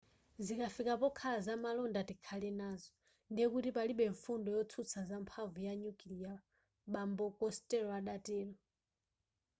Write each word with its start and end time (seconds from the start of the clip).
zikafika 0.45 0.93
pokhala 1.01 1.37
zamalonda 1.47 2.01
tikhale 2.09 2.49
nazo 2.61 2.89
ndiye 3.31 3.47
kuti 3.53 3.69
palibe 3.75 4.05
mfundo 4.15 4.47
yotsutsa 4.57 4.99
za 5.09 5.17
mphamvu 5.23 5.57
ya 5.67 5.73
nyukilia 5.81 6.33
bambo 6.93 7.25
costello 7.39 7.91
adatero 8.01 8.53